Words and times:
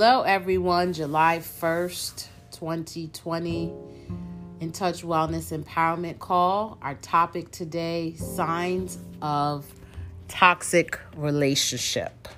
Hello, 0.00 0.22
everyone. 0.22 0.92
July 0.92 1.40
1st, 1.40 2.28
2020, 2.52 3.72
In 4.60 4.70
Touch 4.70 5.02
Wellness 5.02 5.50
Empowerment 5.50 6.20
Call. 6.20 6.78
Our 6.80 6.94
topic 6.94 7.50
today 7.50 8.14
signs 8.14 8.96
of 9.20 9.66
toxic 10.28 11.00
relationship. 11.16 12.28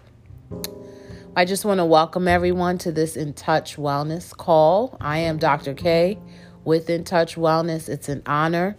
I 1.36 1.44
just 1.44 1.66
want 1.66 1.80
to 1.80 1.84
welcome 1.84 2.26
everyone 2.28 2.78
to 2.78 2.92
this 2.92 3.14
In 3.14 3.34
Touch 3.34 3.76
Wellness 3.76 4.34
call. 4.34 4.96
I 4.98 5.18
am 5.18 5.36
Dr. 5.36 5.74
K 5.74 6.18
with 6.64 6.88
In 6.88 7.04
Touch 7.04 7.36
Wellness. 7.36 7.90
It's 7.90 8.08
an 8.08 8.22
honor 8.24 8.74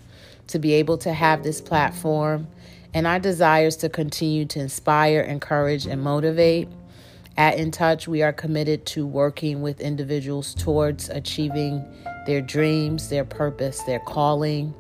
to 0.48 0.58
be 0.58 0.74
able 0.74 0.98
to 0.98 1.14
have 1.14 1.44
this 1.44 1.62
platform, 1.62 2.48
and 2.96 3.06
our 3.06 3.20
desires 3.20 3.76
to 3.78 3.90
continue 3.90 4.46
to 4.46 4.60
inspire, 4.60 5.22
encourage, 5.22 5.86
and 5.86 6.02
motivate. 6.02 6.68
At 7.38 7.58
In 7.58 7.72
Touch, 7.72 8.08
we 8.08 8.22
are 8.22 8.34
committed 8.34 8.86
to 8.88 9.08
working 9.08 9.62
with 9.62 9.80
individuals 9.80 10.54
towards 10.54 11.10
achieving 11.10 11.86
their 12.26 12.42
dreams, 12.42 13.10
their 13.10 13.24
purpose, 13.24 13.82
their 13.84 14.00
calling. 14.00 14.74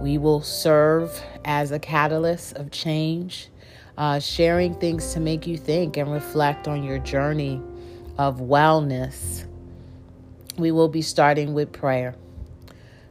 We 0.00 0.18
will 0.18 0.42
serve 0.42 1.20
as 1.44 1.72
a 1.72 1.78
catalyst 1.78 2.56
of 2.56 2.70
change, 2.70 3.48
uh, 3.96 4.20
sharing 4.20 4.74
things 4.74 5.14
to 5.14 5.20
make 5.20 5.46
you 5.46 5.56
think 5.56 5.96
and 5.96 6.12
reflect 6.12 6.68
on 6.68 6.82
your 6.84 6.98
journey 6.98 7.60
of 8.18 8.38
wellness. 8.38 9.46
We 10.58 10.72
will 10.72 10.88
be 10.88 11.02
starting 11.02 11.54
with 11.54 11.72
prayer. 11.72 12.14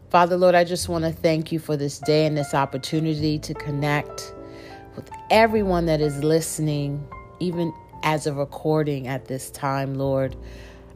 Father, 0.09 0.37
Lord, 0.37 0.55
I 0.55 0.63
just 0.63 0.87
want 0.87 1.03
to 1.03 1.11
thank 1.11 1.51
you 1.51 1.59
for 1.59 1.75
this 1.75 1.99
day 1.99 2.25
and 2.25 2.37
this 2.37 2.53
opportunity 2.53 3.39
to 3.39 3.53
connect 3.53 4.33
with 4.95 5.09
everyone 5.29 5.85
that 5.87 5.99
is 5.99 6.23
listening, 6.23 7.05
even 7.39 7.73
as 8.03 8.27
a 8.27 8.33
recording 8.33 9.07
at 9.07 9.25
this 9.25 9.49
time, 9.51 9.95
Lord. 9.95 10.35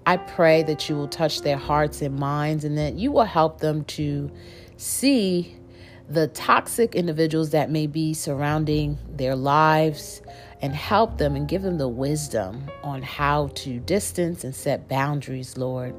I 0.05 0.17
pray 0.17 0.63
that 0.63 0.89
you 0.89 0.95
will 0.95 1.07
touch 1.07 1.41
their 1.41 1.57
hearts 1.57 2.01
and 2.01 2.17
minds 2.17 2.63
and 2.63 2.77
that 2.77 2.95
you 2.95 3.11
will 3.11 3.23
help 3.23 3.59
them 3.59 3.83
to 3.85 4.31
see 4.77 5.55
the 6.09 6.27
toxic 6.27 6.95
individuals 6.95 7.51
that 7.51 7.69
may 7.69 7.87
be 7.87 8.13
surrounding 8.13 8.97
their 9.15 9.35
lives 9.35 10.21
and 10.61 10.75
help 10.75 11.17
them 11.17 11.35
and 11.35 11.47
give 11.47 11.61
them 11.61 11.77
the 11.77 11.87
wisdom 11.87 12.69
on 12.83 13.01
how 13.01 13.47
to 13.55 13.79
distance 13.79 14.43
and 14.43 14.53
set 14.53 14.87
boundaries, 14.89 15.57
Lord, 15.57 15.95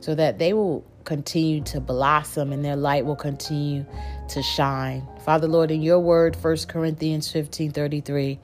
so 0.00 0.14
that 0.14 0.38
they 0.38 0.52
will 0.52 0.84
continue 1.04 1.62
to 1.62 1.80
blossom 1.80 2.52
and 2.52 2.64
their 2.64 2.76
light 2.76 3.06
will 3.06 3.16
continue 3.16 3.86
to 4.28 4.42
shine. 4.42 5.06
Father 5.24 5.48
Lord, 5.48 5.70
in 5.70 5.80
your 5.80 6.00
word, 6.00 6.36
1 6.36 6.56
Corinthians 6.68 7.30
15 7.30 7.70
33, 7.70 8.38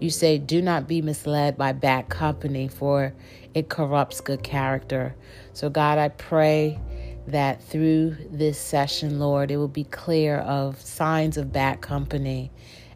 you 0.00 0.10
say, 0.10 0.38
Do 0.38 0.60
not 0.60 0.86
be 0.86 1.02
misled 1.02 1.56
by 1.56 1.72
bad 1.72 2.08
company, 2.08 2.68
for 2.68 3.14
it 3.54 3.68
corrupts 3.68 4.20
good 4.20 4.42
character. 4.42 5.14
So, 5.52 5.70
God, 5.70 5.98
I 5.98 6.08
pray 6.08 6.78
that 7.26 7.62
through 7.62 8.16
this 8.30 8.58
session, 8.58 9.18
Lord, 9.18 9.50
it 9.50 9.56
will 9.56 9.68
be 9.68 9.84
clear 9.84 10.36
of 10.38 10.80
signs 10.80 11.36
of 11.36 11.52
bad 11.52 11.80
company 11.80 12.52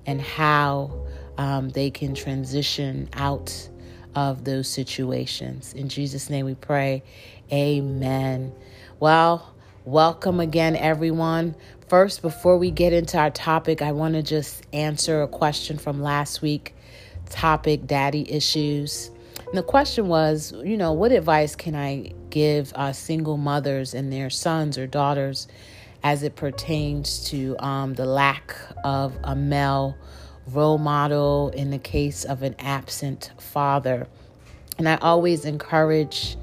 and 0.06 0.21
how 0.21 1.06
um, 1.39 1.71
they 1.71 1.91
can 1.91 2.15
transition 2.15 3.09
out 3.15 3.69
of 4.15 4.45
those 4.45 4.69
situations. 4.69 5.73
In 5.73 5.89
Jesus' 5.89 6.31
name 6.31 6.47
we 6.47 6.55
pray. 6.55 7.03
Amen. 7.53 8.53
Well, 8.98 9.55
welcome 9.84 10.41
again, 10.41 10.77
everyone. 10.77 11.55
First, 11.89 12.23
before 12.23 12.59
we 12.59 12.71
get 12.71 12.93
into 12.93 13.19
our 13.19 13.31
topic, 13.31 13.83
I 13.83 13.93
want 13.93 14.15
to 14.15 14.23
just 14.23 14.65
answer 14.73 15.23
a 15.23 15.28
question 15.28 15.78
from 15.78 16.03
last 16.03 16.43
week 16.43 16.75
topic 17.31 17.86
daddy 17.86 18.31
issues. 18.31 19.11
And 19.47 19.56
the 19.56 19.62
question 19.62 20.09
was, 20.09 20.53
you 20.53 20.77
know, 20.77 20.92
what 20.92 21.12
advice 21.12 21.56
can 21.56 21.75
I 21.75 22.12
give 22.28 22.72
uh, 22.75 22.92
single 22.92 23.37
mothers 23.37 23.94
and 23.94 24.12
their 24.12 24.31
sons 24.31 24.78
or 24.78 24.87
daughters 24.87 25.49
as 26.03 26.22
it 26.22 26.37
pertains 26.37 27.25
to 27.31 27.56
um, 27.59 27.94
the 27.94 28.06
lack 28.06 28.55
of 28.84 29.16
a 29.25 29.34
male 29.34 29.97
role 30.47 30.78
model 30.78 31.50
in 31.50 31.71
the 31.71 31.78
case 31.78 32.25
of 32.25 32.43
an 32.43 32.55
absent 32.59 33.32
father? 33.38 34.06
And 34.78 34.88
I 34.88 34.97
always 34.97 35.44
encourage 35.44 36.37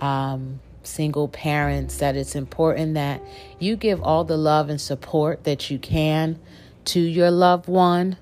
um, 0.00 0.60
single 0.82 1.28
parents 1.28 1.98
that 1.98 2.16
it's 2.16 2.34
important 2.34 2.94
that 2.94 3.22
you 3.58 3.76
give 3.76 4.02
all 4.02 4.24
the 4.24 4.36
love 4.36 4.68
and 4.68 4.80
support 4.80 5.44
that 5.44 5.70
you 5.70 5.78
can 5.78 6.38
to 6.86 7.00
your 7.00 7.30
loved 7.30 7.68
one, 7.68 8.16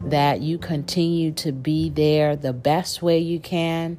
that 0.00 0.40
you 0.40 0.58
continue 0.58 1.32
to 1.32 1.52
be 1.52 1.90
there 1.90 2.36
the 2.36 2.52
best 2.52 3.02
way 3.02 3.18
you 3.18 3.40
can. 3.40 3.98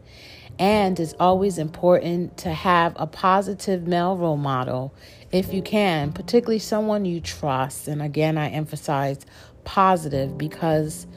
And 0.60 1.00
it's 1.00 1.16
always 1.20 1.58
important 1.58 2.38
to 2.40 2.54
have 2.54 2.94
a 2.96 3.08
positive 3.08 3.88
male 3.88 4.16
role 4.16 4.38
model 4.38 4.94
if 5.32 5.52
you 5.52 5.64
can, 5.64 6.12
particularly 6.14 6.60
someone 6.60 7.06
you 7.06 7.20
trust. 7.20 7.88
And 7.88 8.02
again, 8.02 8.38
I 8.38 8.50
emphasize 8.50 9.20
positive 9.64 10.38
because, 10.38 11.08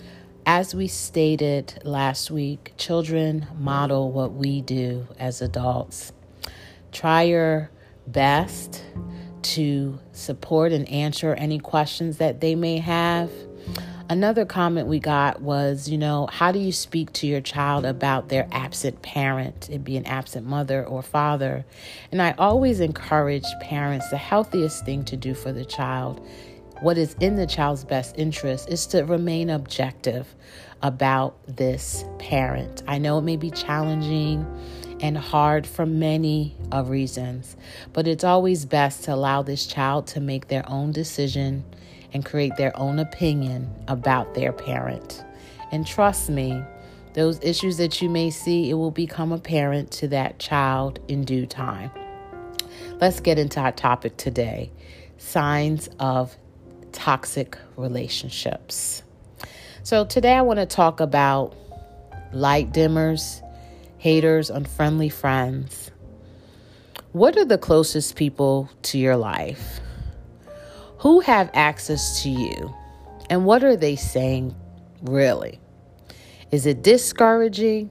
as 0.46 0.74
we 0.74 0.88
stated 0.88 1.80
last 1.84 2.30
week, 2.30 2.72
children 2.78 3.46
model 3.58 4.10
what 4.10 4.32
we 4.32 4.62
do 4.62 5.06
as 5.18 5.42
adults. 5.42 6.12
Try 6.92 7.24
your 7.24 7.70
best 8.06 8.82
to 9.42 9.98
support 10.12 10.72
and 10.72 10.88
answer 10.88 11.34
any 11.34 11.58
questions 11.58 12.18
that 12.18 12.40
they 12.40 12.54
may 12.54 12.78
have. 12.78 13.30
Another 14.08 14.44
comment 14.44 14.86
we 14.86 15.00
got 15.00 15.42
was, 15.42 15.88
you 15.88 15.98
know, 15.98 16.28
how 16.30 16.52
do 16.52 16.60
you 16.60 16.70
speak 16.70 17.12
to 17.14 17.26
your 17.26 17.40
child 17.40 17.84
about 17.84 18.28
their 18.28 18.46
absent 18.52 19.02
parent? 19.02 19.68
It 19.68 19.82
be 19.82 19.96
an 19.96 20.06
absent 20.06 20.46
mother 20.46 20.86
or 20.86 21.02
father. 21.02 21.66
And 22.12 22.22
I 22.22 22.32
always 22.38 22.78
encourage 22.78 23.46
parents 23.60 24.08
the 24.10 24.16
healthiest 24.16 24.84
thing 24.84 25.04
to 25.06 25.16
do 25.16 25.34
for 25.34 25.50
the 25.50 25.64
child, 25.64 26.24
what 26.82 26.96
is 26.98 27.16
in 27.20 27.34
the 27.34 27.48
child's 27.48 27.82
best 27.82 28.14
interest, 28.16 28.68
is 28.68 28.86
to 28.88 29.02
remain 29.02 29.50
objective 29.50 30.36
about 30.82 31.36
this 31.48 32.04
parent. 32.20 32.84
I 32.86 32.98
know 32.98 33.18
it 33.18 33.22
may 33.22 33.36
be 33.36 33.50
challenging 33.50 34.46
and 35.00 35.18
hard 35.18 35.66
for 35.66 35.84
many 35.84 36.54
of 36.70 36.90
reasons, 36.90 37.56
but 37.92 38.06
it's 38.06 38.22
always 38.22 38.66
best 38.66 39.02
to 39.04 39.14
allow 39.14 39.42
this 39.42 39.66
child 39.66 40.06
to 40.08 40.20
make 40.20 40.46
their 40.46 40.68
own 40.70 40.92
decision 40.92 41.64
and 42.12 42.24
create 42.24 42.56
their 42.56 42.76
own 42.78 42.98
opinion 42.98 43.70
about 43.88 44.34
their 44.34 44.52
parent. 44.52 45.24
And 45.72 45.86
trust 45.86 46.30
me, 46.30 46.62
those 47.14 47.42
issues 47.42 47.76
that 47.78 48.02
you 48.02 48.08
may 48.08 48.30
see, 48.30 48.70
it 48.70 48.74
will 48.74 48.90
become 48.90 49.32
apparent 49.32 49.90
to 49.92 50.08
that 50.08 50.38
child 50.38 50.98
in 51.08 51.24
due 51.24 51.46
time. 51.46 51.90
Let's 53.00 53.20
get 53.20 53.38
into 53.38 53.60
our 53.60 53.72
topic 53.72 54.16
today 54.16 54.70
signs 55.18 55.88
of 55.98 56.36
toxic 56.92 57.58
relationships. 57.76 59.02
So, 59.82 60.04
today 60.04 60.34
I 60.34 60.42
want 60.42 60.58
to 60.58 60.66
talk 60.66 61.00
about 61.00 61.54
light 62.32 62.72
dimmers 62.72 63.42
haters, 63.98 64.50
unfriendly 64.50 65.08
friends. 65.08 65.90
What 67.12 67.36
are 67.36 67.44
the 67.44 67.58
closest 67.58 68.14
people 68.14 68.70
to 68.82 68.98
your 68.98 69.16
life? 69.16 69.80
Who 70.98 71.20
have 71.20 71.50
access 71.54 72.22
to 72.22 72.30
you? 72.30 72.74
And 73.28 73.44
what 73.44 73.64
are 73.64 73.76
they 73.76 73.96
saying 73.96 74.54
really? 75.02 75.60
Is 76.50 76.66
it 76.66 76.82
discouraging, 76.82 77.90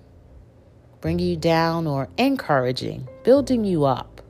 bringing 1.02 1.28
you 1.28 1.38
down, 1.38 1.88
or 1.88 2.10
encouraging, 2.18 3.08
building 3.24 3.64
you 3.64 3.86
up? 3.86 4.22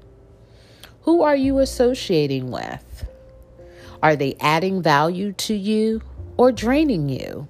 Who 1.03 1.21
are 1.21 1.35
you 1.35 1.59
associating 1.59 2.51
with? 2.51 3.07
Are 4.01 4.15
they 4.15 4.35
adding 4.39 4.81
value 4.81 5.31
to 5.33 5.53
you 5.53 6.01
or 6.37 6.51
draining 6.51 7.09
you? 7.09 7.47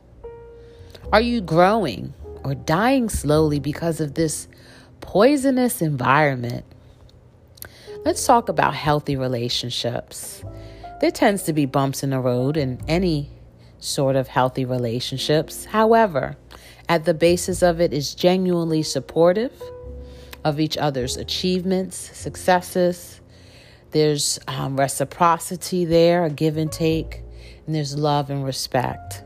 Are 1.12 1.22
you 1.22 1.42
growing 1.42 2.14
or 2.46 2.54
dying 2.54 3.10
slowly 3.10 3.60
because 3.60 4.00
of 4.00 4.14
this 4.14 4.48
poisonous 5.02 5.82
environment. 5.82 6.66
Let's 8.06 8.26
talk 8.26 8.50
about 8.50 8.76
healthy 8.76 9.16
relationships. 9.16 10.44
There 11.02 11.12
tends 11.12 11.44
to 11.44 11.54
be 11.54 11.66
bumps 11.66 12.04
in 12.04 12.12
the 12.12 12.20
road 12.20 12.56
in 12.56 12.82
any 12.88 13.30
sort 13.80 14.16
of 14.16 14.28
healthy 14.28 14.66
relationships. 14.66 15.66
However, 15.66 16.38
at 16.88 17.06
the 17.06 17.14
basis 17.14 17.62
of 17.62 17.82
it 17.82 17.94
is 17.94 18.16
genuinely 18.16 18.82
supportive 18.84 19.52
of 20.44 20.60
each 20.60 20.78
other's 20.78 21.18
achievements, 21.18 21.98
successes. 21.98 23.20
There's 23.92 24.40
um, 24.48 24.80
reciprocity 24.80 25.86
there, 25.86 26.24
a 26.24 26.30
give 26.30 26.58
and 26.58 26.72
take, 26.72 27.24
and 27.66 27.76
there's 27.76 27.98
love 27.98 28.30
and 28.30 28.46
respect. 28.46 29.24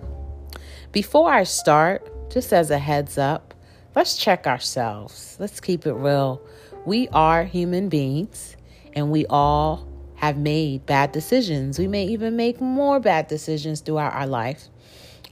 Before 0.92 1.31
I 1.31 1.44
start, 1.44 2.31
just 2.31 2.51
as 2.54 2.71
a 2.71 2.80
heads 2.80 3.18
up, 3.18 3.54
let's 3.95 4.18
check 4.18 4.48
ourselves. 4.48 5.36
Let's 5.39 5.60
keep 5.60 5.86
it 5.86 5.94
real. 5.94 6.42
We 6.86 7.10
are 7.10 7.44
human 7.44 7.89
beings 7.89 8.56
and 8.94 9.12
we 9.12 9.25
all 9.27 9.89
have 10.19 10.38
made 10.38 10.86
bad 10.86 11.13
decisions. 11.13 11.80
We 11.80 11.88
may 11.88 12.06
even 12.07 12.36
make 12.36 12.60
more 12.60 13.00
bad 13.00 13.30
decisions 13.30 13.80
throughout 13.80 14.13
our 14.13 14.27
life. 14.27 14.68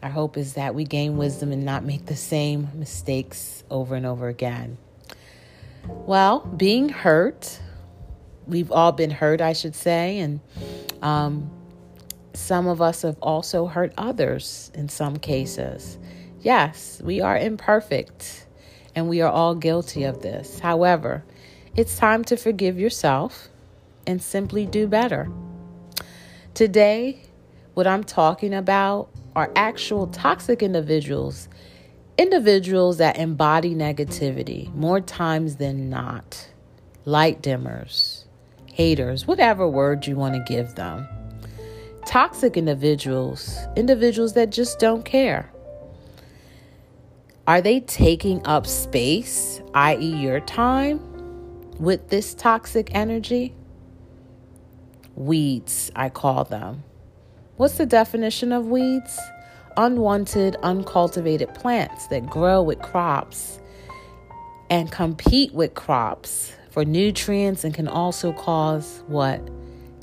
Our 0.02 0.10
hope 0.10 0.38
is 0.38 0.54
that 0.54 0.76
we 0.76 0.86
gain 0.86 1.18
wisdom 1.18 1.52
and 1.52 1.66
not 1.66 1.84
make 1.84 2.06
the 2.06 2.16
same 2.16 2.70
mistakes 2.74 3.66
over 3.70 3.96
and 3.96 4.06
over 4.06 4.30
again. 4.30 4.78
Well, 5.86 6.40
being 6.40 6.88
hurt, 6.88 7.60
we've 8.48 8.72
all 8.72 8.94
been 8.94 9.12
hurt, 9.12 9.42
I 9.42 9.52
should 9.52 9.76
say, 9.76 10.20
and 10.20 10.40
um, 11.02 11.52
some 12.34 12.68
of 12.68 12.82
us 12.82 13.02
have 13.02 13.18
also 13.22 13.66
hurt 13.66 13.94
others 13.98 14.72
in 14.74 14.88
some 14.88 15.18
cases. 15.18 15.98
Yes, 16.40 17.02
we 17.04 17.20
are 17.20 17.38
imperfect 17.38 18.46
and 18.96 19.10
we 19.10 19.20
are 19.22 19.32
all 19.32 19.54
guilty 19.54 20.06
of 20.06 20.22
this. 20.22 20.60
However, 20.60 21.26
it's 21.76 21.98
time 21.98 22.24
to 22.26 22.38
forgive 22.38 22.80
yourself 22.80 23.50
and 24.08 24.22
simply 24.22 24.66
do 24.66 24.88
better. 24.88 25.30
Today, 26.56 27.22
what 27.76 27.86
I'm 27.86 28.04
talking 28.04 28.56
about 28.56 29.10
are 29.36 29.52
actual 29.56 30.08
toxic 30.08 30.64
individuals, 30.64 31.48
individuals 32.18 32.98
that 32.98 33.18
embody 33.18 33.76
negativity 33.76 34.74
more 34.74 35.00
times 35.00 35.58
than 35.58 35.92
not, 35.92 36.50
light 37.06 37.44
dimmers, 37.44 38.24
haters, 38.74 39.28
whatever 39.28 39.68
word 39.68 40.08
you 40.08 40.16
want 40.16 40.34
to 40.34 40.52
give 40.52 40.74
them. 40.74 41.08
Toxic 42.08 42.58
individuals, 42.58 43.56
individuals 43.76 44.34
that 44.34 44.50
just 44.50 44.80
don't 44.80 45.06
care. 45.06 45.52
Are 47.46 47.62
they 47.62 47.82
taking 47.82 48.46
up 48.48 48.66
space, 48.66 49.62
i.e., 49.74 50.16
your 50.16 50.40
time, 50.40 51.00
with 51.80 52.10
this 52.10 52.34
toxic 52.34 52.90
energy? 52.96 53.54
Weeds, 55.18 55.90
I 55.96 56.10
call 56.10 56.44
them. 56.44 56.84
What's 57.56 57.80
the 57.80 57.88
definition 57.88 58.52
of 58.52 58.68
weeds? 58.68 59.20
Unwanted, 59.76 60.58
uncultivated 60.62 61.56
plants 61.56 62.06
that 62.08 62.28
grow 62.28 62.62
with 62.62 62.80
crops 62.84 63.60
and 64.70 64.92
compete 64.92 65.56
with 65.56 65.74
crops 65.74 66.54
for 66.70 66.86
nutrients 66.86 67.64
and 67.64 67.74
can 67.74 67.88
also 67.88 68.32
cause 68.32 69.02
what? 69.08 69.42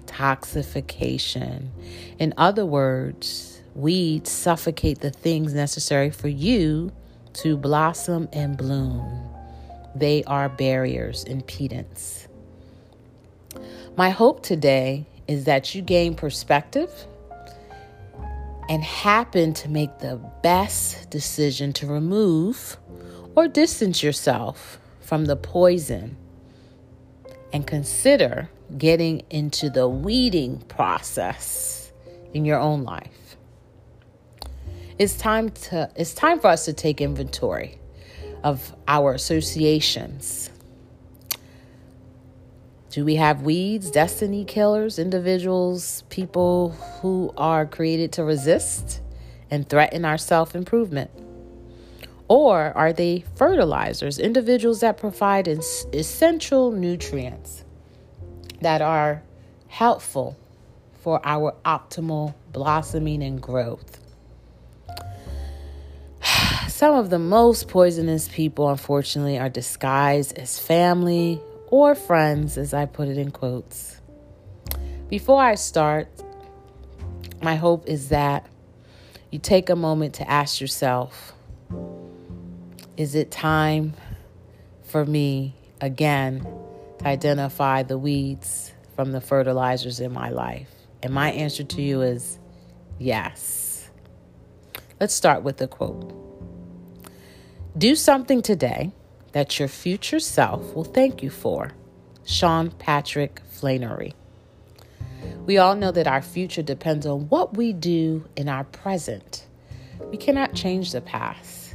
Toxification. 0.07 1.69
In 2.19 2.35
other 2.37 2.67
words, 2.67 3.63
weeds 3.77 4.33
suffocate 4.33 4.99
the 4.99 5.13
things 5.13 5.55
necessary 5.55 6.11
for 6.11 6.27
you 6.27 6.91
to 7.35 7.57
blossom 7.57 8.29
and 8.33 8.57
bloom. 8.57 9.29
They 9.95 10.25
are 10.25 10.49
barriers, 10.49 11.25
impedance. 11.27 12.27
My 13.97 14.11
hope 14.11 14.43
today 14.43 15.07
is 15.29 15.45
that 15.45 15.75
you 15.75 15.83
gain 15.83 16.15
perspective 16.15 16.91
and 18.69 18.83
happen 18.83 19.53
to 19.55 19.69
make 19.69 19.99
the 19.99 20.17
best 20.43 21.11
decision 21.11 21.73
to 21.75 21.87
remove 21.87 22.77
or 23.37 23.49
distance 23.49 24.03
yourself 24.03 24.79
from 25.01 25.27
the 25.27 25.37
poison 25.37 26.17
and 27.53 27.67
consider 27.67 28.49
getting 28.79 29.23
into 29.31 29.71
the 29.71 29.89
weeding 29.89 30.59
process 30.63 31.93
in 32.33 32.45
your 32.45 32.59
own 32.59 32.85
life. 32.85 33.37
It's 34.99 35.17
time 35.17 35.51
to 35.51 35.91
it's 35.97 36.15
time 36.15 36.41
for 36.41 36.49
us 36.49 36.65
to 36.67 36.73
take 36.73 37.01
inventory 37.01 37.79
of 38.43 38.75
our 38.87 39.13
associations 39.13 40.51
do 42.95 43.05
we 43.05 43.17
have 43.17 43.43
weeds, 43.43 43.91
destiny 43.91 44.45
killers, 44.45 45.01
individuals, 45.01 46.05
people 46.11 46.71
who 47.01 47.35
are 47.37 47.67
created 47.67 48.13
to 48.13 48.23
resist 48.23 49.01
and 49.51 49.69
threaten 49.69 50.05
our 50.05 50.17
self 50.17 50.55
improvement? 50.55 51.11
Or 52.29 52.73
are 52.77 52.93
they 52.93 53.25
fertilizers, 53.35 54.21
individuals 54.21 54.79
that 54.83 54.97
provide 54.97 55.49
essential 55.49 56.71
nutrients 56.71 57.65
that 58.61 58.81
are 58.81 59.25
helpful 59.67 60.37
for 61.03 61.21
our 61.25 61.53
optimal 61.65 62.35
blossoming 62.53 63.25
and 63.25 63.43
growth? 63.43 63.99
Some 66.69 66.95
of 66.95 67.11
the 67.11 67.19
most 67.19 67.67
poisonous 67.67 68.29
people, 68.29 68.71
unfortunately, 68.71 69.37
are 69.37 69.49
disguised 69.49 70.39
as 70.39 70.61
family 70.61 71.41
or 71.75 71.97
friends, 71.97 72.57
as 72.57 72.73
I 72.73 72.87
put 72.87 73.09
it 73.09 73.19
in 73.19 73.33
quotes. 73.33 74.01
Before 75.09 75.43
I 75.43 75.57
start, 75.57 76.07
my 77.43 77.57
hope 77.57 77.89
is 77.89 78.11
that 78.11 78.47
you 79.33 79.41
take 79.41 79.69
a 79.71 79.75
moment 79.75 80.15
to 80.15 80.31
ask 80.31 80.61
yourself 80.61 81.35
Is 82.97 83.17
it 83.17 83.33
time 83.33 83.95
for 84.85 85.05
me 85.05 85.57
again 85.81 86.47
to 87.01 87.09
identify 87.09 87.83
the 87.83 87.99
weeds 87.99 88.73
from 88.95 89.11
the 89.11 89.21
fertilizers 89.21 89.99
in 89.99 90.13
my 90.13 90.31
life? 90.31 90.71
And 91.03 91.13
my 91.13 91.33
answer 91.33 91.65
to 91.65 91.83
you 91.83 92.03
is 92.03 92.39
yes. 93.01 93.91
Let's 95.01 95.13
start 95.13 95.43
with 95.43 95.57
the 95.57 95.67
quote 95.67 96.13
Do 97.77 97.97
something 97.97 98.43
today 98.43 98.93
that 99.35 99.59
your 99.59 99.69
future 99.69 100.21
self 100.21 100.75
will 100.75 100.85
thank 100.85 101.23
you 101.23 101.29
for. 101.29 101.73
Sean 102.25 102.71
Patrick 102.71 103.41
Flanery. 103.51 104.15
We 105.45 105.59
all 105.59 105.75
know 105.75 105.91
that 105.91 106.07
our 106.07 106.23
future 106.23 106.63
depends 106.63 107.05
on 107.05 107.29
what 107.29 107.57
we 107.57 107.73
do 107.73 108.27
in 108.37 108.49
our 108.49 108.65
present. 108.65 109.47
We 110.11 110.17
cannot 110.17 110.55
change 110.55 110.93
the 110.93 111.01
past, 111.01 111.75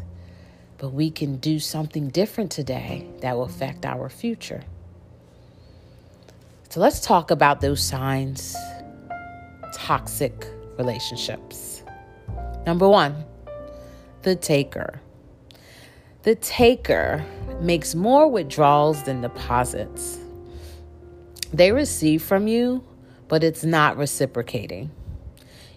but 0.78 0.90
we 0.90 1.12
can 1.12 1.36
do 1.38 1.60
something 1.60 2.08
different 2.08 2.50
today 2.50 3.06
that 3.22 3.36
will 3.36 3.44
affect 3.44 3.86
our 3.86 4.10
future. 4.10 4.64
So 6.70 6.80
let's 6.80 7.02
talk 7.02 7.30
about 7.30 7.62
those 7.62 7.84
signs 7.84 8.56
toxic 9.74 10.48
relationships. 10.78 11.84
Number 12.66 12.88
one, 12.88 13.26
the 14.22 14.36
taker. 14.36 15.02
The 16.24 16.36
taker 16.36 17.26
makes 17.62 17.96
more 17.96 18.28
withdrawals 18.28 19.04
than 19.04 19.22
deposits. 19.22 20.20
They 21.52 21.72
receive 21.72 22.22
from 22.22 22.48
you, 22.48 22.84
but 23.28 23.44
it's 23.44 23.64
not 23.64 23.98
reciprocating. 23.98 24.92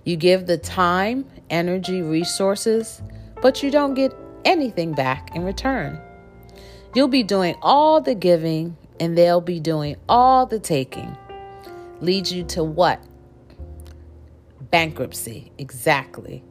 You 0.04 0.16
give 0.16 0.46
the 0.46 0.58
time, 0.58 1.26
energy, 1.50 2.02
resources, 2.02 3.02
but 3.40 3.62
you 3.62 3.70
don't 3.70 3.94
get 3.94 4.14
anything 4.44 4.92
back 4.92 5.34
in 5.34 5.44
return. 5.44 6.00
You'll 6.94 7.08
be 7.08 7.22
doing 7.22 7.54
all 7.62 8.00
the 8.00 8.14
giving, 8.14 8.76
and 9.00 9.16
they'll 9.16 9.40
be 9.40 9.60
doing 9.60 9.96
all 10.08 10.46
the 10.46 10.58
taking. 10.58 11.16
Leads 12.00 12.32
you 12.32 12.44
to 12.44 12.62
what? 12.62 13.02
Bankruptcy. 14.70 15.52
Exactly. 15.58 16.44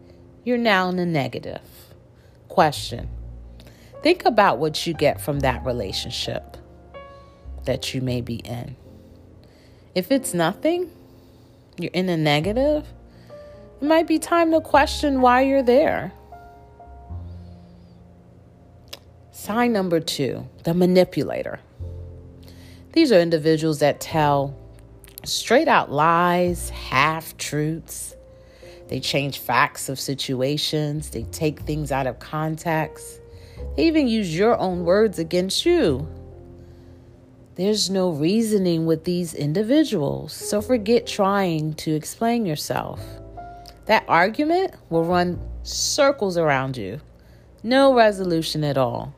You're 0.43 0.57
now 0.57 0.89
in 0.89 0.95
the 0.95 1.05
negative. 1.05 1.61
Question 2.47 3.09
Think 4.03 4.25
about 4.25 4.57
what 4.57 4.87
you 4.87 4.93
get 4.93 5.21
from 5.21 5.41
that 5.41 5.63
relationship 5.63 6.57
that 7.65 7.93
you 7.93 8.01
may 8.01 8.21
be 8.21 8.35
in. 8.37 8.75
If 9.93 10.11
it's 10.11 10.33
nothing, 10.33 10.89
you're 11.77 11.91
in 11.93 12.09
a 12.09 12.17
negative, 12.17 12.85
it 13.79 13.85
might 13.85 14.07
be 14.07 14.17
time 14.17 14.51
to 14.51 14.61
question 14.61 15.21
why 15.21 15.41
you're 15.41 15.63
there. 15.63 16.11
Sign 19.31 19.73
number 19.73 19.99
two 19.99 20.47
the 20.63 20.73
manipulator. 20.73 21.59
These 22.93 23.11
are 23.11 23.19
individuals 23.19 23.79
that 23.79 24.01
tell 24.01 24.55
straight 25.23 25.67
out 25.67 25.91
lies, 25.91 26.69
half 26.69 27.37
truths. 27.37 28.15
They 28.87 28.99
change 28.99 29.39
facts 29.39 29.87
of 29.89 29.99
situations, 29.99 31.11
they 31.11 31.23
take 31.23 31.61
things 31.61 31.91
out 31.91 32.07
of 32.07 32.19
context. 32.19 33.20
They 33.75 33.87
even 33.87 34.07
use 34.07 34.35
your 34.35 34.57
own 34.57 34.83
words 34.83 35.17
against 35.19 35.65
you. 35.65 36.07
There's 37.55 37.89
no 37.89 38.09
reasoning 38.09 38.85
with 38.85 39.03
these 39.03 39.33
individuals, 39.33 40.33
so 40.33 40.61
forget 40.61 41.05
trying 41.05 41.73
to 41.75 41.93
explain 41.93 42.45
yourself. 42.45 43.01
That 43.85 44.05
argument 44.07 44.75
will 44.89 45.03
run 45.03 45.39
circles 45.63 46.37
around 46.37 46.77
you. 46.77 47.01
No 47.63 47.93
resolution 47.93 48.63
at 48.63 48.77
all. 48.77 49.13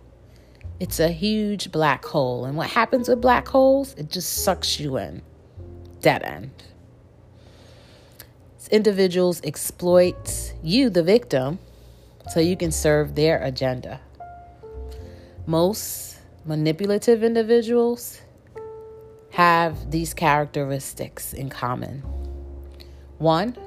It's 0.79 1.00
a 1.00 1.10
huge 1.10 1.72
black 1.72 2.03
hole. 2.03 2.45
And 2.45 2.57
what 2.57 2.69
happens 2.69 3.07
with 3.07 3.22
black 3.22 3.48
holes? 3.48 3.93
It 3.98 4.10
just 4.10 4.43
sucks 4.43 4.79
you 4.79 4.98
in. 4.98 5.22
Dead 6.01 6.24
end. 6.24 6.51
Individuals 8.72 9.39
exploit 9.43 10.53
you, 10.63 10.89
the 10.89 11.03
victim, 11.03 11.60
so 12.31 12.39
you 12.39 12.57
can 12.57 12.72
serve 12.72 13.15
their 13.15 13.41
agenda. 13.43 14.01
Most 15.46 16.20
manipulative 16.46 17.24
individuals 17.24 18.22
have 19.32 19.92
these 19.92 20.14
characteristics 20.14 21.34
in 21.34 21.50
common. 21.50 22.00
One, 23.18 23.58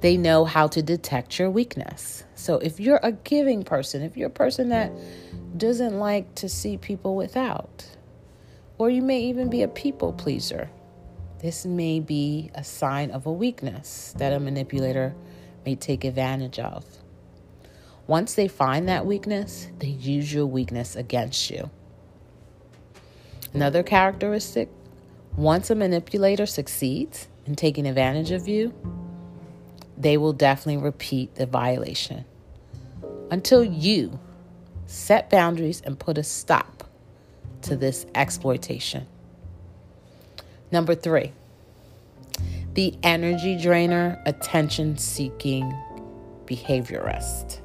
they 0.00 0.16
know 0.16 0.44
how 0.44 0.66
to 0.68 0.82
detect 0.82 1.38
your 1.38 1.50
weakness. 1.50 2.24
So 2.34 2.58
if 2.58 2.78
you're 2.78 3.00
a 3.02 3.12
giving 3.12 3.62
person, 3.62 4.02
if 4.02 4.16
you're 4.16 4.28
a 4.28 4.30
person 4.30 4.68
that 4.68 4.92
doesn't 5.56 5.98
like 5.98 6.34
to 6.36 6.48
see 6.48 6.76
people 6.76 7.16
without, 7.16 7.86
or 8.76 8.90
you 8.90 9.02
may 9.02 9.20
even 9.22 9.48
be 9.48 9.62
a 9.62 9.68
people 9.68 10.12
pleaser. 10.12 10.70
This 11.40 11.64
may 11.64 12.00
be 12.00 12.50
a 12.54 12.64
sign 12.64 13.12
of 13.12 13.26
a 13.26 13.32
weakness 13.32 14.14
that 14.18 14.32
a 14.32 14.40
manipulator 14.40 15.14
may 15.64 15.74
take 15.74 16.04
advantage 16.04 16.58
of. 16.58 16.84
Once 18.08 18.34
they 18.34 18.48
find 18.48 18.88
that 18.88 19.04
weakness, 19.04 19.68
they 19.78 19.86
use 19.86 20.32
your 20.32 20.46
weakness 20.46 20.96
against 20.96 21.50
you. 21.50 21.70
Another 23.52 23.82
characteristic 23.82 24.70
once 25.36 25.70
a 25.70 25.74
manipulator 25.74 26.46
succeeds 26.46 27.28
in 27.46 27.54
taking 27.54 27.86
advantage 27.86 28.30
of 28.30 28.48
you, 28.48 28.74
they 29.96 30.16
will 30.16 30.32
definitely 30.32 30.82
repeat 30.82 31.34
the 31.34 31.44
violation 31.46 32.24
until 33.30 33.62
you 33.62 34.18
set 34.86 35.28
boundaries 35.28 35.82
and 35.82 35.98
put 35.98 36.16
a 36.16 36.24
stop 36.24 36.84
to 37.60 37.76
this 37.76 38.06
exploitation. 38.14 39.06
Number 40.72 40.94
three, 40.94 41.32
the 42.72 42.96
energy 43.02 43.60
drainer, 43.60 44.20
attention 44.24 44.96
seeking 44.96 45.70
behaviorist. 46.46 47.60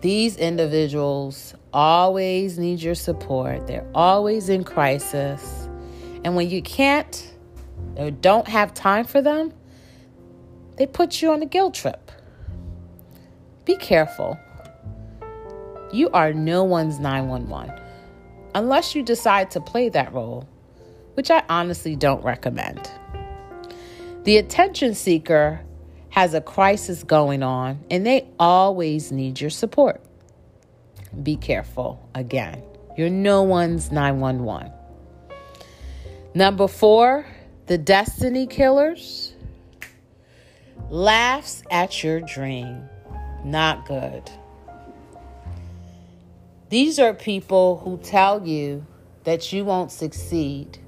These 0.00 0.36
individuals 0.36 1.54
always 1.72 2.58
need 2.58 2.80
your 2.80 2.94
support, 2.94 3.66
they're 3.66 3.88
always 3.94 4.48
in 4.48 4.64
crisis. 4.64 5.68
And 6.24 6.36
when 6.36 6.50
you 6.50 6.62
can't 6.62 7.34
or 7.96 8.10
don't 8.10 8.48
have 8.48 8.74
time 8.74 9.04
for 9.04 9.22
them, 9.22 9.52
they 10.76 10.86
put 10.86 11.20
you 11.20 11.32
on 11.32 11.42
a 11.42 11.46
guilt 11.46 11.74
trip. 11.74 12.12
Be 13.64 13.76
careful. 13.76 14.38
You 15.92 16.10
are 16.10 16.32
no 16.32 16.64
one's 16.64 16.98
911 16.98 17.74
unless 18.54 18.94
you 18.94 19.02
decide 19.02 19.50
to 19.52 19.60
play 19.60 19.88
that 19.90 20.12
role 20.12 20.48
which 21.18 21.32
I 21.32 21.42
honestly 21.48 21.96
don't 21.96 22.22
recommend. 22.22 22.88
The 24.22 24.36
attention 24.36 24.94
seeker 24.94 25.58
has 26.18 26.34
a 26.34 26.40
crisis 26.40 27.04
going 27.04 27.44
on 27.44 27.78
and 27.92 28.04
they 28.04 28.26
always 28.40 29.12
need 29.12 29.40
your 29.40 29.50
support. 29.50 30.02
Be 31.22 31.36
careful 31.36 32.10
again. 32.12 32.60
You're 32.96 33.08
no 33.08 33.44
one's 33.44 33.92
911. 33.92 34.72
Number 36.34 36.66
four, 36.66 37.24
the 37.66 37.78
destiny 37.78 38.48
killers 38.48 39.32
laughs 40.90 41.62
at 41.70 42.02
your 42.02 42.20
dream. 42.20 42.88
Not 43.44 43.86
good. 43.86 44.28
These 46.68 46.98
are 46.98 47.14
people 47.14 47.76
who 47.76 47.96
tell 47.98 48.44
you 48.44 48.84
that 49.22 49.52
you 49.52 49.64
won't 49.64 49.92
succeed 49.92 50.80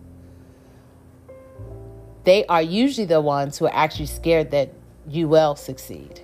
they 2.25 2.44
are 2.46 2.62
usually 2.62 3.06
the 3.06 3.20
ones 3.20 3.56
who 3.56 3.64
are 3.64 3.75
actually 3.75 4.06
scared 4.06 4.50
that 4.50 4.70
you 5.09 5.28
will 5.28 5.57
succeed. 5.57 6.21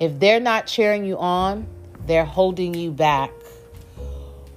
If 0.00 0.18
they're 0.18 0.40
not 0.40 0.66
cheering 0.66 1.04
you 1.04 1.18
on, 1.18 1.66
they're 2.06 2.24
holding 2.24 2.74
you 2.74 2.90
back. 2.90 3.30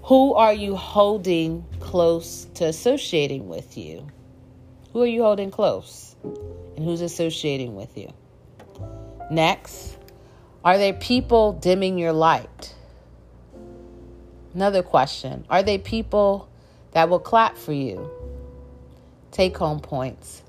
Who 0.03 0.33
are 0.33 0.53
you 0.53 0.75
holding 0.75 1.65
close 1.79 2.45
to 2.55 2.65
associating 2.65 3.47
with 3.47 3.77
you? 3.77 4.07
Who 4.93 5.01
are 5.01 5.07
you 5.07 5.23
holding 5.23 5.51
close? 5.51 6.15
And 6.23 6.85
who's 6.85 7.01
associating 7.01 7.75
with 7.75 7.97
you? 7.97 8.13
Next, 9.29 9.97
are 10.63 10.77
there 10.77 10.93
people 10.93 11.53
dimming 11.53 11.97
your 11.97 12.13
light? 12.13 12.73
Another 14.53 14.83
question 14.83 15.45
Are 15.49 15.63
they 15.63 15.77
people 15.77 16.49
that 16.91 17.09
will 17.09 17.19
clap 17.19 17.57
for 17.57 17.73
you? 17.73 18.09
Take 19.31 19.57
home 19.57 19.79
points. 19.79 20.43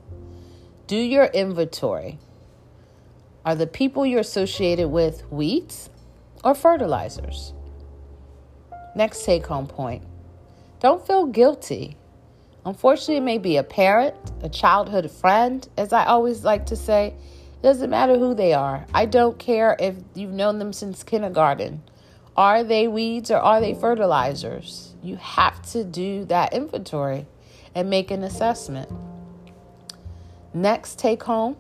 Do 0.87 0.97
your 0.97 1.25
inventory. 1.25 2.19
Are 3.47 3.55
the 3.55 3.69
people 3.69 4.05
you're 4.05 4.19
associated 4.19 4.89
with 4.89 5.23
weeds 5.31 5.89
or 6.43 6.53
fertilizers? 6.53 7.53
Next 8.97 9.25
take 9.25 9.47
home 9.47 9.69
point 9.69 10.03
don't 10.81 11.07
feel 11.07 11.27
guilty. 11.27 11.97
Unfortunately, 12.65 13.17
it 13.17 13.23
may 13.23 13.39
be 13.39 13.57
a 13.57 13.63
parent, 13.63 14.17
a 14.43 14.49
childhood 14.49 15.11
friend, 15.11 15.67
as 15.77 15.93
I 15.93 16.07
always 16.07 16.45
like 16.45 16.67
to 16.67 16.77
say. 16.77 17.15
It 17.55 17.63
doesn't 17.63 17.89
matter 17.89 18.19
who 18.19 18.35
they 18.35 18.53
are. 18.53 18.85
I 18.93 19.07
don't 19.07 19.39
care 19.39 19.77
if 19.79 19.95
you've 20.15 20.33
known 20.33 20.59
them 20.59 20.73
since 20.73 21.05
kindergarten. 21.05 21.83
Are 22.37 22.65
they 22.65 22.89
weeds 22.89 23.31
or 23.31 23.39
are 23.39 23.61
they 23.61 23.75
fertilizers? 23.75 24.95
You 25.03 25.17
have 25.17 25.63
to 25.71 25.85
do 25.85 26.25
that 26.27 26.53
inventory 26.53 27.27
and 27.75 27.89
make 27.89 28.11
an 28.11 28.25
assessment. 28.25 28.91
Next 30.53 30.99
take 30.99 31.23
home 31.23 31.57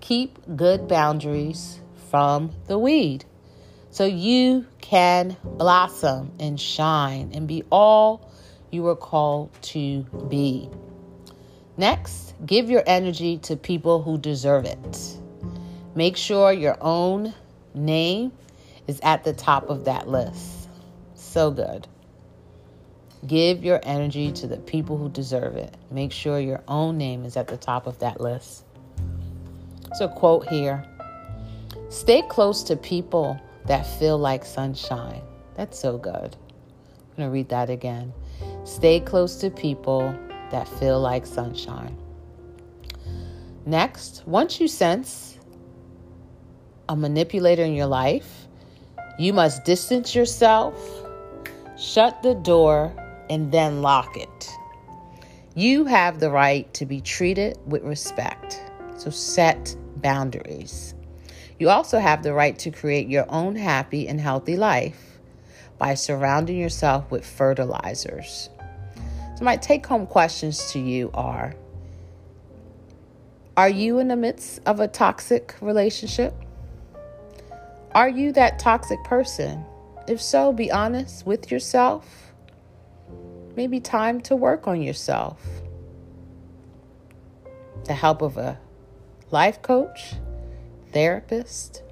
keep 0.00 0.38
good 0.56 0.88
boundaries 0.88 1.80
from 2.10 2.50
the 2.66 2.78
weed 2.78 3.24
so 3.90 4.04
you 4.04 4.66
can 4.80 5.36
blossom 5.42 6.32
and 6.38 6.60
shine 6.60 7.30
and 7.34 7.48
be 7.48 7.64
all 7.70 8.30
you 8.70 8.82
were 8.82 8.96
called 8.96 9.50
to 9.62 10.02
be. 10.28 10.68
Next, 11.76 12.34
give 12.44 12.70
your 12.70 12.82
energy 12.86 13.38
to 13.38 13.56
people 13.56 14.02
who 14.02 14.18
deserve 14.18 14.64
it. 14.64 15.16
Make 15.94 16.16
sure 16.16 16.52
your 16.52 16.76
own 16.80 17.34
name 17.74 18.32
is 18.86 19.00
at 19.02 19.24
the 19.24 19.32
top 19.32 19.68
of 19.68 19.84
that 19.84 20.08
list. 20.08 20.68
So 21.14 21.50
good. 21.50 21.86
Give 23.26 23.64
your 23.64 23.80
energy 23.82 24.32
to 24.32 24.46
the 24.46 24.58
people 24.58 24.96
who 24.96 25.08
deserve 25.08 25.56
it. 25.56 25.76
Make 25.90 26.12
sure 26.12 26.38
your 26.38 26.62
own 26.68 26.98
name 26.98 27.24
is 27.24 27.36
at 27.36 27.48
the 27.48 27.56
top 27.56 27.86
of 27.86 27.98
that 27.98 28.20
list. 28.20 28.64
So, 29.94 30.08
quote 30.08 30.46
here 30.48 30.84
Stay 31.88 32.22
close 32.22 32.62
to 32.64 32.76
people 32.76 33.40
that 33.66 33.86
feel 33.98 34.18
like 34.18 34.44
sunshine. 34.44 35.22
That's 35.54 35.78
so 35.78 35.98
good. 35.98 36.36
I'm 36.40 37.16
going 37.16 37.28
to 37.28 37.30
read 37.30 37.48
that 37.48 37.70
again. 37.70 38.12
Stay 38.64 39.00
close 39.00 39.36
to 39.36 39.50
people 39.50 40.14
that 40.50 40.68
feel 40.68 41.00
like 41.00 41.26
sunshine. 41.26 41.96
Next, 43.66 44.22
once 44.26 44.60
you 44.60 44.68
sense 44.68 45.38
a 46.88 46.96
manipulator 46.96 47.64
in 47.64 47.74
your 47.74 47.86
life, 47.86 48.46
you 49.18 49.32
must 49.32 49.64
distance 49.64 50.14
yourself, 50.14 50.74
shut 51.76 52.22
the 52.22 52.34
door, 52.34 52.92
and 53.28 53.50
then 53.52 53.82
lock 53.82 54.16
it. 54.16 54.50
You 55.54 55.84
have 55.86 56.20
the 56.20 56.30
right 56.30 56.72
to 56.74 56.86
be 56.86 57.00
treated 57.00 57.58
with 57.66 57.82
respect. 57.82 58.62
So 58.98 59.10
set 59.10 59.74
boundaries. 59.96 60.94
You 61.58 61.70
also 61.70 61.98
have 61.98 62.22
the 62.22 62.34
right 62.34 62.58
to 62.60 62.70
create 62.70 63.08
your 63.08 63.26
own 63.28 63.56
happy 63.56 64.06
and 64.06 64.20
healthy 64.20 64.56
life 64.56 65.18
by 65.78 65.94
surrounding 65.94 66.58
yourself 66.58 67.10
with 67.10 67.24
fertilizers. 67.24 68.50
So, 69.36 69.44
my 69.44 69.56
take 69.56 69.86
home 69.86 70.06
questions 70.06 70.72
to 70.72 70.78
you 70.78 71.10
are 71.14 71.54
Are 73.56 73.68
you 73.68 73.98
in 73.98 74.08
the 74.08 74.16
midst 74.16 74.60
of 74.66 74.80
a 74.80 74.88
toxic 74.88 75.54
relationship? 75.60 76.34
Are 77.92 78.08
you 78.08 78.32
that 78.32 78.58
toxic 78.58 79.02
person? 79.04 79.64
If 80.06 80.20
so, 80.20 80.52
be 80.52 80.70
honest 80.70 81.26
with 81.26 81.50
yourself 81.50 82.28
maybe 83.58 83.80
time 83.80 84.20
to 84.20 84.36
work 84.36 84.68
on 84.68 84.80
yourself. 84.80 85.44
The 87.86 87.92
help 87.92 88.22
of 88.22 88.36
a 88.36 88.56
life 89.30 89.60
coach, 89.62 90.14
therapist. 90.92 91.82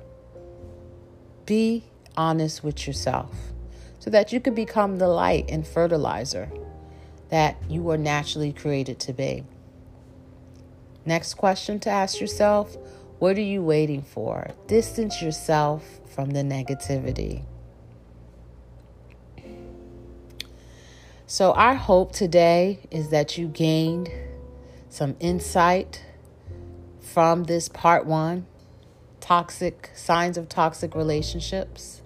Be 1.44 1.84
honest 2.16 2.64
with 2.64 2.86
yourself 2.86 3.34
so 3.98 4.10
that 4.10 4.32
you 4.32 4.40
can 4.40 4.54
become 4.54 4.98
the 4.98 5.08
light 5.08 5.46
and 5.48 5.66
fertilizer 5.66 6.50
that 7.28 7.56
you 7.68 7.82
were 7.82 7.98
naturally 7.98 8.52
created 8.52 8.98
to 9.00 9.12
be. 9.12 9.44
Next 11.04 11.34
question 11.34 11.78
to 11.80 11.90
ask 11.90 12.20
yourself 12.20 12.76
what 13.18 13.38
are 13.38 13.42
you 13.42 13.62
waiting 13.62 14.02
for? 14.02 14.50
Distance 14.66 15.22
yourself 15.22 16.00
from 16.14 16.30
the 16.30 16.42
negativity. 16.42 17.44
So, 21.26 21.52
our 21.52 21.74
hope 21.74 22.12
today 22.12 22.78
is 22.90 23.08
that 23.10 23.36
you 23.36 23.48
gained 23.48 24.10
some 24.90 25.16
insight 25.18 26.02
from 27.06 27.44
this 27.44 27.68
part 27.68 28.06
one 28.06 28.46
toxic 29.20 29.90
signs 29.94 30.36
of 30.36 30.48
toxic 30.48 30.94
relationships. 30.94 32.02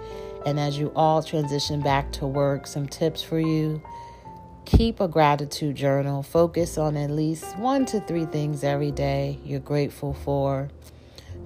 And 0.47 0.61
as 0.61 0.79
you 0.79 0.93
all 0.95 1.25
transition 1.25 1.81
back 1.81 2.13
to 2.13 2.25
work, 2.25 2.69
some 2.69 2.87
tips 2.87 3.21
for 3.21 3.41
you 3.41 3.83
Keep 4.67 4.99
a 4.99 5.07
gratitude 5.07 5.77
journal. 5.77 6.25
Focus 6.25 6.77
on 6.77 6.97
at 6.97 7.09
least 7.09 7.57
one 7.57 7.87
to 7.87 8.01
three 8.01 8.25
things 8.27 8.65
every 8.65 8.91
day 8.91 9.39
you're 9.45 9.61
grateful 9.61 10.13
for. 10.13 10.69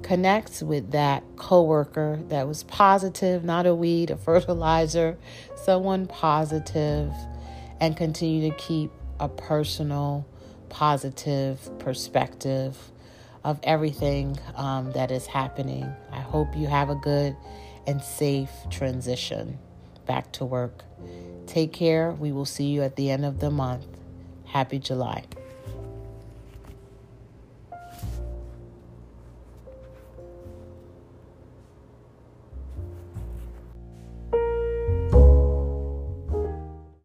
Connect 0.02 0.62
with 0.62 0.92
that 0.92 1.22
coworker 1.36 2.18
that 2.28 2.48
was 2.48 2.62
positive, 2.62 3.44
not 3.44 3.66
a 3.66 3.74
weed, 3.74 4.10
a 4.10 4.16
fertilizer, 4.26 5.18
someone 5.54 6.06
positive, 6.06 7.12
and 7.78 7.94
continue 7.94 8.50
to 8.50 8.56
keep 8.56 8.90
a 9.20 9.28
personal, 9.28 10.26
positive 10.70 11.78
perspective 11.78 12.74
of 13.44 13.60
everything 13.62 14.38
um, 14.56 14.92
that 14.92 15.10
is 15.10 15.26
happening. 15.26 15.86
I 16.10 16.20
hope 16.20 16.56
you 16.56 16.68
have 16.68 16.88
a 16.88 16.96
good 16.96 17.36
and 17.86 18.00
safe 18.02 18.50
transition 18.70 19.58
back 20.10 20.32
to 20.32 20.44
work. 20.44 20.82
Take 21.46 21.72
care. 21.72 22.10
We 22.10 22.32
will 22.32 22.44
see 22.44 22.64
you 22.64 22.82
at 22.82 22.96
the 22.96 23.12
end 23.12 23.24
of 23.24 23.38
the 23.38 23.48
month. 23.48 23.86
Happy 24.44 24.80
July. 24.80 25.22